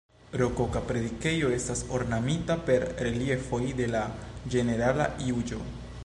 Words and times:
Rokoka 0.41 0.79
predikejo 0.91 1.51
estas 1.57 1.83
ornamita 1.97 2.57
per 2.69 2.85
reliefoj 3.07 3.61
de 3.81 3.89
la 3.97 4.01
Ĝenerala 4.55 5.07
Juĝo. 5.27 5.61